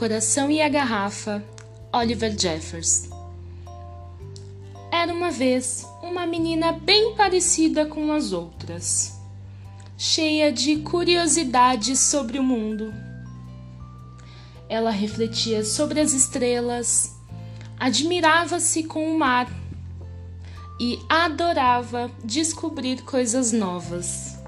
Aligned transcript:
Coração 0.00 0.50
e 0.50 0.62
a 0.62 0.68
Garrafa, 0.70 1.44
Oliver 1.92 2.34
Jeffers. 2.34 3.10
Era 4.90 5.12
uma 5.12 5.30
vez 5.30 5.86
uma 6.02 6.26
menina 6.26 6.72
bem 6.72 7.14
parecida 7.14 7.84
com 7.84 8.10
as 8.10 8.32
outras, 8.32 9.20
cheia 9.98 10.50
de 10.50 10.76
curiosidades 10.78 12.00
sobre 12.00 12.38
o 12.38 12.42
mundo. 12.42 12.94
Ela 14.70 14.90
refletia 14.90 15.62
sobre 15.66 16.00
as 16.00 16.14
estrelas, 16.14 17.14
admirava-se 17.78 18.84
com 18.84 19.06
o 19.06 19.18
mar 19.18 19.52
e 20.80 20.98
adorava 21.10 22.10
descobrir 22.24 23.02
coisas 23.02 23.52
novas. 23.52 24.38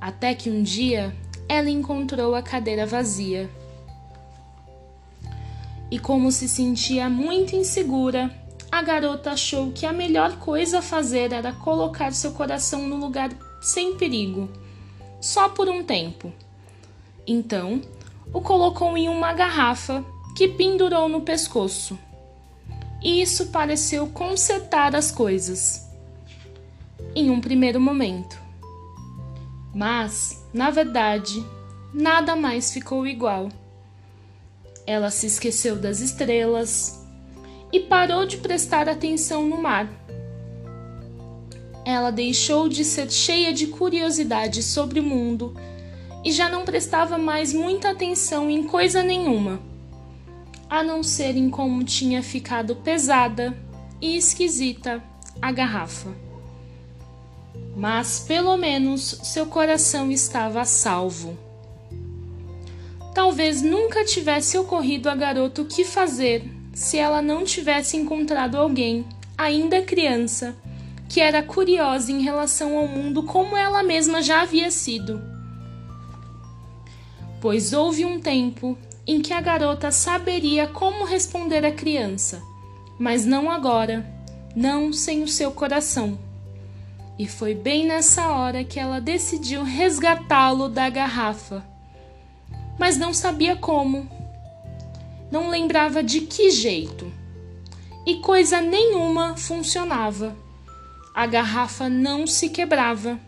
Até 0.00 0.32
que 0.32 0.48
um 0.48 0.62
dia 0.62 1.12
ela 1.52 1.68
encontrou 1.68 2.34
a 2.34 2.40
cadeira 2.40 2.86
vazia. 2.86 3.50
E 5.90 5.98
como 5.98 6.32
se 6.32 6.48
sentia 6.48 7.10
muito 7.10 7.54
insegura, 7.54 8.34
a 8.70 8.80
garota 8.80 9.32
achou 9.32 9.70
que 9.70 9.84
a 9.84 9.92
melhor 9.92 10.38
coisa 10.38 10.78
a 10.78 10.82
fazer 10.82 11.30
era 11.30 11.52
colocar 11.52 12.14
seu 12.14 12.32
coração 12.32 12.88
no 12.88 12.96
lugar 12.96 13.28
sem 13.60 13.98
perigo, 13.98 14.48
só 15.20 15.50
por 15.50 15.68
um 15.68 15.84
tempo. 15.84 16.32
Então, 17.26 17.82
o 18.32 18.40
colocou 18.40 18.96
em 18.96 19.10
uma 19.10 19.34
garrafa 19.34 20.02
que 20.34 20.48
pendurou 20.48 21.06
no 21.06 21.20
pescoço. 21.20 21.98
E 23.02 23.20
isso 23.20 23.48
pareceu 23.48 24.06
consertar 24.06 24.96
as 24.96 25.12
coisas. 25.12 25.86
Em 27.14 27.30
um 27.30 27.42
primeiro 27.42 27.78
momento. 27.78 28.40
Mas, 29.74 30.41
na 30.52 30.70
verdade, 30.70 31.44
nada 31.94 32.36
mais 32.36 32.72
ficou 32.72 33.06
igual. 33.06 33.48
Ela 34.86 35.10
se 35.10 35.26
esqueceu 35.26 35.76
das 35.76 36.00
estrelas 36.00 37.06
e 37.72 37.80
parou 37.80 38.26
de 38.26 38.36
prestar 38.36 38.88
atenção 38.88 39.46
no 39.46 39.56
mar. 39.56 39.88
Ela 41.84 42.10
deixou 42.10 42.68
de 42.68 42.84
ser 42.84 43.10
cheia 43.10 43.52
de 43.52 43.68
curiosidade 43.68 44.62
sobre 44.62 45.00
o 45.00 45.02
mundo 45.02 45.56
e 46.24 46.30
já 46.30 46.48
não 46.48 46.64
prestava 46.64 47.16
mais 47.16 47.52
muita 47.52 47.90
atenção 47.90 48.50
em 48.50 48.62
coisa 48.64 49.02
nenhuma, 49.02 49.60
a 50.68 50.82
não 50.82 51.02
ser 51.02 51.36
em 51.36 51.48
como 51.48 51.82
tinha 51.82 52.22
ficado 52.22 52.76
pesada 52.76 53.56
e 54.00 54.16
esquisita 54.16 55.02
a 55.40 55.50
garrafa 55.50 56.31
mas 57.76 58.20
pelo 58.20 58.56
menos 58.56 59.18
seu 59.22 59.46
coração 59.46 60.10
estava 60.10 60.60
a 60.60 60.64
salvo. 60.64 61.36
Talvez 63.14 63.60
nunca 63.60 64.04
tivesse 64.04 64.56
ocorrido 64.56 65.08
a 65.08 65.14
garota 65.14 65.62
o 65.62 65.66
que 65.66 65.84
fazer 65.84 66.44
se 66.72 66.96
ela 66.96 67.20
não 67.20 67.44
tivesse 67.44 67.96
encontrado 67.96 68.56
alguém, 68.56 69.04
ainda 69.36 69.82
criança, 69.82 70.56
que 71.08 71.20
era 71.20 71.42
curiosa 71.42 72.10
em 72.10 72.22
relação 72.22 72.76
ao 72.76 72.88
mundo 72.88 73.22
como 73.22 73.56
ela 73.56 73.82
mesma 73.82 74.22
já 74.22 74.40
havia 74.40 74.70
sido. 74.70 75.20
Pois 77.40 77.72
houve 77.72 78.04
um 78.04 78.18
tempo 78.20 78.78
em 79.06 79.20
que 79.20 79.32
a 79.32 79.40
garota 79.40 79.90
saberia 79.90 80.66
como 80.66 81.04
responder 81.04 81.66
à 81.66 81.72
criança, 81.72 82.40
mas 82.98 83.26
não 83.26 83.50
agora, 83.50 84.06
não 84.54 84.92
sem 84.92 85.22
o 85.22 85.28
seu 85.28 85.52
coração. 85.52 86.18
E 87.18 87.26
foi 87.26 87.54
bem 87.54 87.86
nessa 87.86 88.28
hora 88.28 88.64
que 88.64 88.80
ela 88.80 89.00
decidiu 89.00 89.62
resgatá-lo 89.62 90.68
da 90.68 90.88
garrafa. 90.88 91.64
Mas 92.78 92.96
não 92.96 93.12
sabia 93.12 93.54
como. 93.54 94.08
Não 95.30 95.48
lembrava 95.48 96.02
de 96.02 96.22
que 96.22 96.50
jeito. 96.50 97.12
E 98.06 98.16
coisa 98.16 98.60
nenhuma 98.60 99.36
funcionava. 99.36 100.36
A 101.14 101.26
garrafa 101.26 101.88
não 101.88 102.26
se 102.26 102.48
quebrava. 102.48 103.20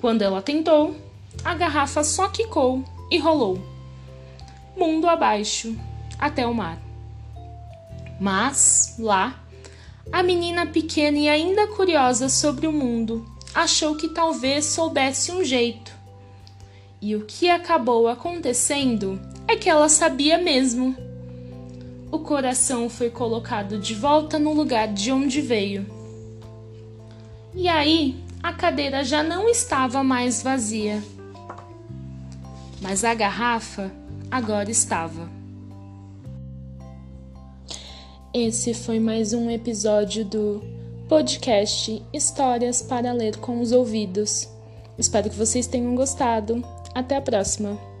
Quando 0.00 0.22
ela 0.22 0.42
tentou, 0.42 0.94
a 1.44 1.54
garrafa 1.54 2.04
só 2.04 2.28
quicou 2.28 2.84
e 3.10 3.18
rolou. 3.18 3.58
Mundo 4.76 5.08
abaixo, 5.08 5.76
até 6.18 6.46
o 6.46 6.54
mar. 6.54 6.78
Mas, 8.20 8.96
lá, 8.98 9.41
a 10.12 10.22
menina 10.22 10.66
pequena 10.66 11.16
e 11.16 11.28
ainda 11.28 11.66
curiosa 11.66 12.28
sobre 12.28 12.66
o 12.66 12.72
mundo 12.72 13.24
achou 13.54 13.96
que 13.96 14.08
talvez 14.08 14.66
soubesse 14.66 15.32
um 15.32 15.42
jeito. 15.42 15.90
E 17.00 17.16
o 17.16 17.24
que 17.24 17.48
acabou 17.48 18.06
acontecendo 18.06 19.20
é 19.48 19.56
que 19.56 19.68
ela 19.68 19.88
sabia 19.88 20.38
mesmo. 20.38 20.94
O 22.10 22.18
coração 22.18 22.90
foi 22.90 23.08
colocado 23.08 23.78
de 23.78 23.94
volta 23.94 24.38
no 24.38 24.52
lugar 24.52 24.88
de 24.88 25.10
onde 25.10 25.40
veio. 25.40 25.86
E 27.54 27.66
aí, 27.66 28.16
a 28.42 28.52
cadeira 28.52 29.02
já 29.02 29.22
não 29.22 29.48
estava 29.48 30.04
mais 30.04 30.42
vazia. 30.42 31.02
Mas 32.80 33.02
a 33.02 33.14
garrafa 33.14 33.90
agora 34.30 34.70
estava. 34.70 35.41
Esse 38.34 38.72
foi 38.72 38.98
mais 38.98 39.34
um 39.34 39.50
episódio 39.50 40.24
do 40.24 40.62
podcast 41.06 42.02
Histórias 42.14 42.80
para 42.80 43.12
Ler 43.12 43.36
com 43.36 43.60
os 43.60 43.72
Ouvidos. 43.72 44.48
Espero 44.96 45.28
que 45.28 45.36
vocês 45.36 45.66
tenham 45.66 45.94
gostado. 45.94 46.64
Até 46.94 47.16
a 47.16 47.20
próxima! 47.20 47.91